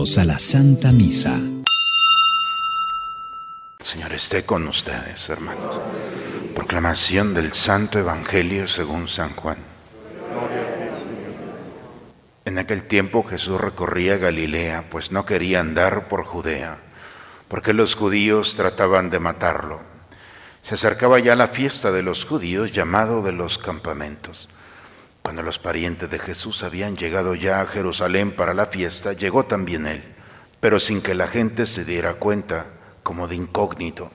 [0.00, 1.38] A la Santa Misa.
[3.80, 5.78] Señor esté con ustedes, hermanos.
[6.54, 9.58] Proclamación del Santo Evangelio según San Juan.
[12.46, 16.78] En aquel tiempo Jesús recorría Galilea, pues no quería andar por Judea,
[17.48, 19.82] porque los judíos trataban de matarlo.
[20.62, 24.48] Se acercaba ya la fiesta de los judíos llamado de los campamentos.
[25.30, 29.86] Cuando los parientes de Jesús habían llegado ya a Jerusalén para la fiesta, llegó también
[29.86, 30.02] él,
[30.58, 32.66] pero sin que la gente se diera cuenta,
[33.04, 34.10] como de incógnito.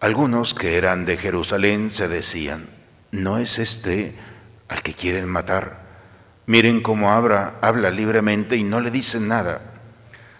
[0.00, 2.68] Algunos que eran de Jerusalén se decían,
[3.12, 4.16] ¿no es este
[4.66, 5.86] al que quieren matar?
[6.44, 9.74] Miren cómo habla, habla libremente y no le dicen nada.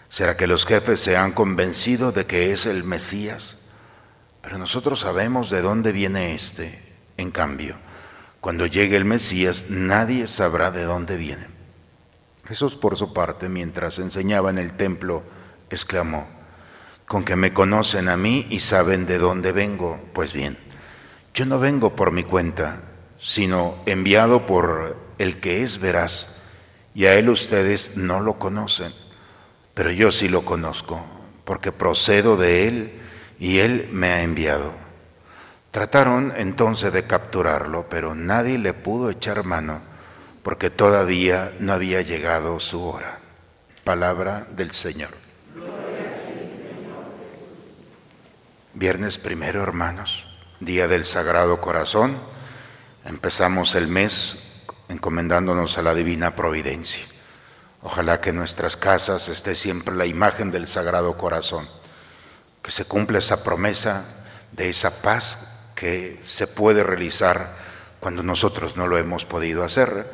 [0.09, 3.57] ¿Será que los jefes se han convencido de que es el Mesías?
[4.41, 6.77] Pero nosotros sabemos de dónde viene este.
[7.15, 7.77] En cambio,
[8.41, 11.45] cuando llegue el Mesías, nadie sabrá de dónde viene.
[12.45, 15.21] Jesús, por su parte, mientras enseñaba en el templo,
[15.69, 16.27] exclamó,
[17.05, 19.99] con que me conocen a mí y saben de dónde vengo.
[20.13, 20.57] Pues bien,
[21.35, 22.81] yo no vengo por mi cuenta,
[23.19, 26.35] sino enviado por el que es veraz,
[26.95, 28.91] y a él ustedes no lo conocen,
[29.75, 31.05] pero yo sí lo conozco,
[31.45, 33.01] porque procedo de él
[33.39, 34.80] y él me ha enviado.
[35.71, 39.81] Trataron entonces de capturarlo, pero nadie le pudo echar mano,
[40.43, 43.19] porque todavía no había llegado su hora.
[43.85, 45.11] Palabra del Señor.
[48.73, 50.25] Viernes primero, hermanos,
[50.59, 52.17] día del Sagrado Corazón.
[53.05, 54.39] Empezamos el mes
[54.89, 57.05] encomendándonos a la divina providencia.
[57.81, 61.69] Ojalá que en nuestras casas esté siempre la imagen del Sagrado Corazón,
[62.61, 64.05] que se cumpla esa promesa
[64.51, 67.55] de esa paz que se puede realizar
[67.99, 70.11] cuando nosotros no lo hemos podido hacer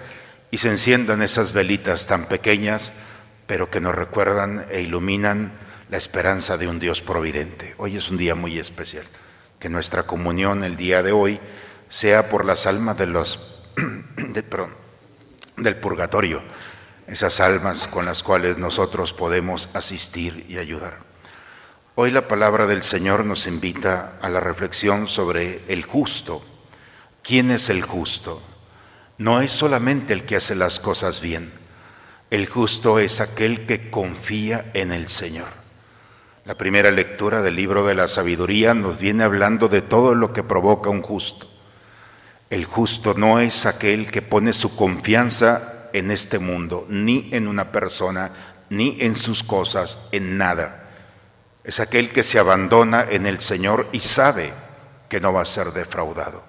[0.51, 2.91] y se enciendan esas velitas tan pequeñas,
[3.47, 5.53] pero que nos recuerdan e iluminan
[5.89, 7.75] la esperanza de un Dios providente.
[7.77, 9.05] Hoy es un día muy especial.
[9.59, 11.39] Que nuestra comunión el día de hoy
[11.89, 13.63] sea por las almas de los
[15.57, 16.43] del purgatorio,
[17.07, 21.06] esas almas con las cuales nosotros podemos asistir y ayudar.
[21.99, 26.43] Hoy la palabra del Señor nos invita a la reflexión sobre el justo.
[27.23, 28.39] ¿Quién es el justo?
[29.17, 31.51] No es solamente el que hace las cosas bien.
[32.29, 35.47] El justo es aquel que confía en el Señor.
[36.45, 40.43] La primera lectura del libro de la sabiduría nos viene hablando de todo lo que
[40.43, 41.47] provoca un justo.
[42.51, 47.71] El justo no es aquel que pone su confianza en este mundo, ni en una
[47.71, 48.33] persona,
[48.69, 50.83] ni en sus cosas, en nada
[51.67, 54.53] es aquel que se abandona en el Señor y sabe
[55.09, 56.41] que no va a ser defraudado.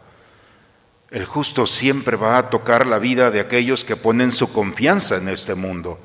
[1.10, 5.28] El justo siempre va a tocar la vida de aquellos que ponen su confianza en
[5.28, 5.98] este mundo.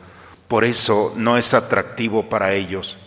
[0.48, 2.98] Por eso no es atractivo para ellos.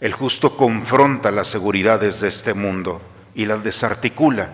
[0.00, 3.00] El justo confronta las seguridades de este mundo
[3.36, 4.50] y las desarticula.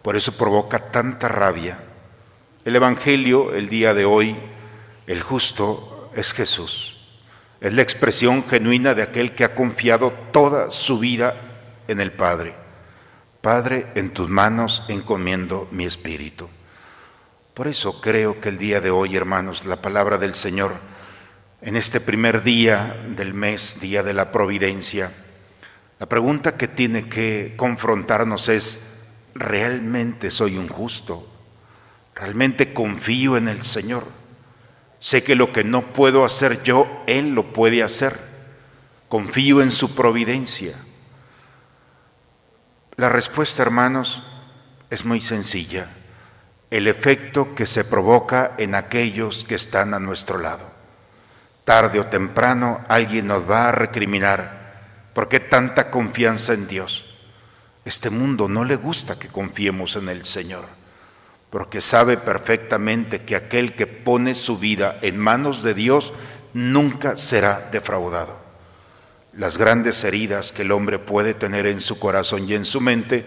[0.00, 1.78] Por eso provoca tanta rabia.
[2.64, 4.34] El Evangelio, el día de hoy,
[5.06, 6.91] el justo es Jesús.
[7.62, 11.36] Es la expresión genuina de aquel que ha confiado toda su vida
[11.86, 12.56] en el Padre.
[13.40, 16.48] Padre, en tus manos encomiendo mi espíritu.
[17.54, 20.72] Por eso creo que el día de hoy, hermanos, la palabra del Señor,
[21.60, 25.12] en este primer día del mes, día de la providencia,
[26.00, 28.84] la pregunta que tiene que confrontarnos es,
[29.36, 31.28] ¿realmente soy un justo?
[32.16, 34.21] ¿Realmente confío en el Señor?
[35.02, 38.20] Sé que lo que no puedo hacer yo, Él lo puede hacer.
[39.08, 40.76] Confío en su providencia.
[42.94, 44.22] La respuesta, hermanos,
[44.90, 45.90] es muy sencilla.
[46.70, 50.70] El efecto que se provoca en aquellos que están a nuestro lado.
[51.64, 55.10] Tarde o temprano alguien nos va a recriminar.
[55.14, 57.18] ¿Por qué tanta confianza en Dios?
[57.84, 60.81] Este mundo no le gusta que confiemos en el Señor
[61.52, 66.14] porque sabe perfectamente que aquel que pone su vida en manos de Dios
[66.54, 68.40] nunca será defraudado.
[69.34, 73.26] Las grandes heridas que el hombre puede tener en su corazón y en su mente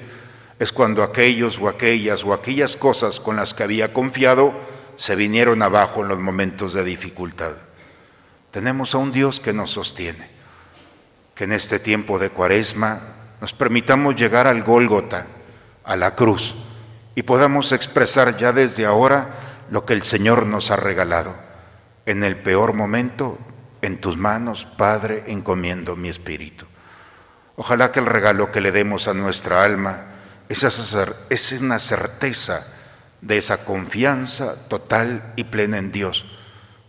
[0.58, 4.54] es cuando aquellos o aquellas o aquellas cosas con las que había confiado
[4.96, 7.52] se vinieron abajo en los momentos de dificultad.
[8.50, 10.30] Tenemos a un Dios que nos sostiene,
[11.36, 13.02] que en este tiempo de cuaresma
[13.40, 15.28] nos permitamos llegar al Gólgota,
[15.84, 16.56] a la cruz,
[17.16, 21.34] y podamos expresar ya desde ahora lo que el Señor nos ha regalado.
[22.06, 23.40] En el peor momento,
[23.82, 26.66] en tus manos, Padre, encomiendo mi espíritu.
[27.56, 30.08] Ojalá que el regalo que le demos a nuestra alma
[30.50, 32.68] es una certeza
[33.22, 36.26] de esa confianza total y plena en Dios,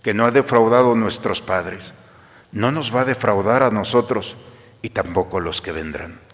[0.02, 1.93] que no ha defraudado a nuestros padres,
[2.52, 4.37] no nos va a defraudar a nosotros
[4.82, 6.25] y tampoco los que vendrán.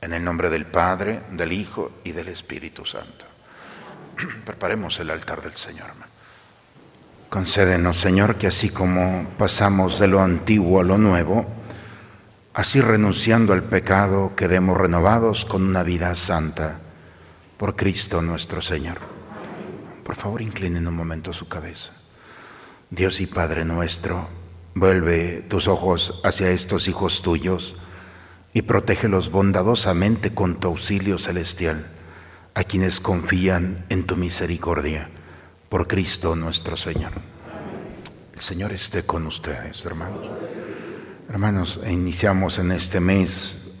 [0.00, 3.24] En el nombre del Padre, del Hijo y del Espíritu Santo.
[4.44, 5.88] Preparemos el altar del Señor.
[7.28, 11.46] Concédenos, Señor, que así como pasamos de lo antiguo a lo nuevo,
[12.54, 16.78] así renunciando al pecado, quedemos renovados con una vida santa
[17.56, 18.98] por Cristo nuestro Señor.
[20.04, 21.90] Por favor, inclinen un momento su cabeza.
[22.90, 24.28] Dios y Padre nuestro,
[24.74, 27.74] vuelve tus ojos hacia estos hijos tuyos
[28.56, 31.88] y protégelos bondadosamente con tu auxilio celestial,
[32.54, 35.10] a quienes confían en tu misericordia,
[35.68, 37.12] por Cristo nuestro Señor.
[38.32, 40.26] El Señor esté con ustedes, hermanos.
[41.28, 43.74] Hermanos, iniciamos en este mes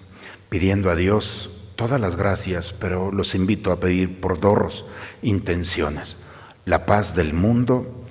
[0.50, 4.84] pidiendo a Dios todas las gracias, pero los invito a pedir por dos
[5.22, 6.18] intenciones,
[6.66, 8.04] la paz del mundo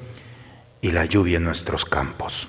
[0.82, 2.48] y la lluvia en nuestros campos,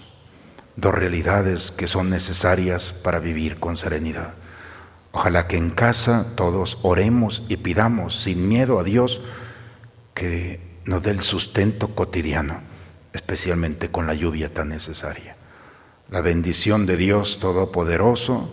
[0.76, 4.34] dos realidades que son necesarias para vivir con serenidad.
[5.12, 9.22] Ojalá que en casa todos oremos y pidamos sin miedo a Dios
[10.12, 12.60] que nos dé el sustento cotidiano,
[13.12, 15.36] especialmente con la lluvia tan necesaria.
[16.10, 18.52] La bendición de Dios Todopoderoso,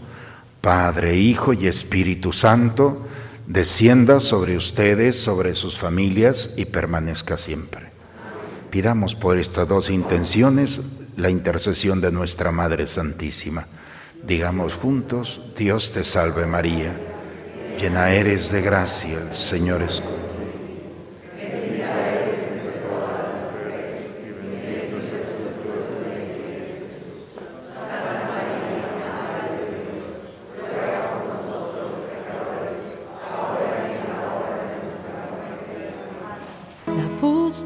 [0.61, 3.05] Padre, Hijo y Espíritu Santo,
[3.45, 7.91] descienda sobre ustedes, sobre sus familias y permanezca siempre.
[8.71, 10.81] Pidamos por estas dos intenciones
[11.17, 13.67] la intercesión de nuestra Madre Santísima.
[14.25, 16.97] Digamos juntos, Dios te salve María,
[17.79, 20.23] llena eres de gracia, el Señor es contigo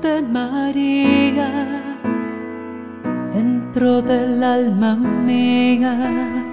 [0.01, 1.76] de María
[3.79, 6.43] del alma mía.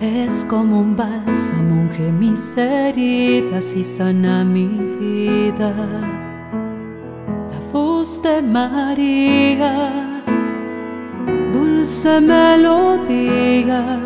[0.00, 4.66] Es como un bálsamo, unge mis heridas y sana mi
[4.98, 5.74] vida.
[7.52, 10.22] La voz de María,
[11.52, 13.98] dulce melodía,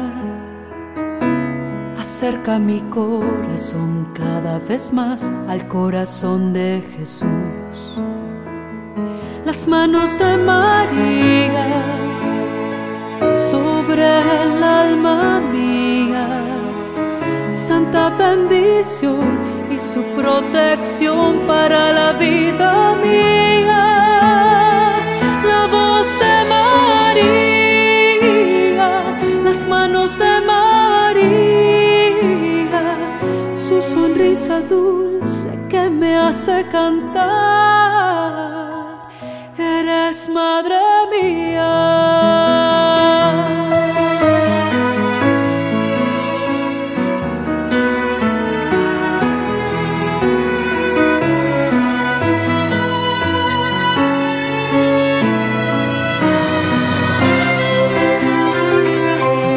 [1.97, 8.14] acerca mi corazón cada vez más al corazón de Jesús
[9.55, 11.69] las manos de María
[13.31, 14.05] sobre
[14.43, 16.27] el alma mía,
[17.53, 19.39] santa bendición
[19.71, 23.85] y su protección para la vida mía.
[25.51, 26.37] La voz de
[27.25, 28.11] María,
[29.45, 31.55] las manos de María,
[33.55, 38.14] su sonrisa dulce que me hace cantar
[40.29, 40.77] madre
[41.11, 41.73] mía.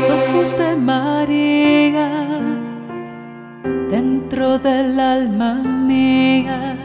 [0.10, 2.10] Ojos de María
[3.90, 6.76] dentro del alma mía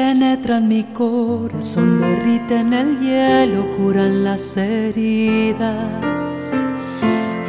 [0.00, 6.42] penetran mi corazón, derriten el hielo, curan las heridas.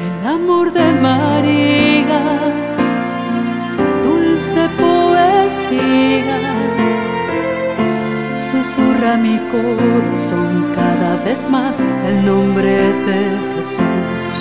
[0.06, 2.22] El amor de María,
[4.04, 6.40] dulce poesía,
[8.48, 11.76] susurra mi corazón cada vez más
[12.10, 12.76] el nombre
[13.08, 13.22] de
[13.54, 14.34] Jesús.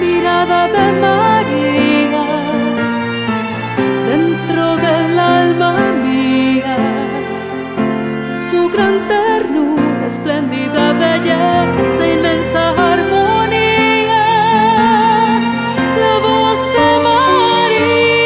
[0.00, 1.19] Mirada de María,
[8.50, 14.24] su gran ternura, espléndida belleza, inmensa armonía,
[16.02, 18.16] la voz de María,